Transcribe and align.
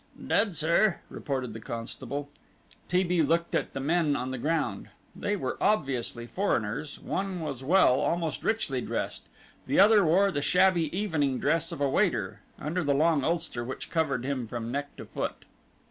"Dead, 0.27 0.55
sir," 0.55 0.97
reported 1.11 1.53
the 1.53 1.59
constable. 1.59 2.27
T. 2.89 3.03
B. 3.03 3.21
looked 3.21 3.53
at 3.53 3.73
the 3.73 3.79
men 3.79 4.15
on 4.15 4.31
the 4.31 4.39
ground. 4.39 4.89
They 5.15 5.35
were 5.35 5.59
obviously 5.61 6.25
foreigners. 6.25 6.97
One 6.99 7.39
was 7.39 7.63
well, 7.63 7.99
almost 7.99 8.41
richly 8.43 8.81
dressed; 8.81 9.25
the 9.67 9.79
other 9.79 10.03
wore 10.03 10.31
the 10.31 10.41
shabby 10.41 10.85
evening 10.89 11.37
dress 11.37 11.71
of 11.71 11.81
a 11.81 11.87
waiter, 11.87 12.39
under 12.57 12.83
the 12.83 12.95
long 12.95 13.23
ulster 13.23 13.63
which 13.63 13.91
covered 13.91 14.25
him 14.25 14.47
from 14.47 14.71
neck 14.71 14.95
to 14.95 15.05
foot. 15.05 15.45